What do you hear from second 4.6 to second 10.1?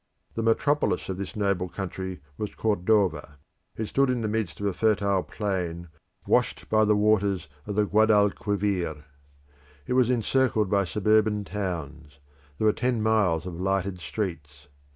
a fertile plain washed by the waters of the Guadalquivir. It was